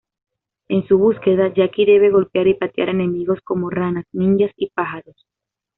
En 0.67 0.87
su 0.87 0.97
búsqueda, 0.97 1.53
Jackie 1.53 1.85
debe 1.85 2.09
golpear 2.09 2.47
y 2.47 2.55
patear 2.55 2.89
enemigos 2.89 3.37
como 3.43 3.69
ranas, 3.69 4.05
ninjas 4.13 4.49
y 4.55 4.71
pájaros. 4.71 5.15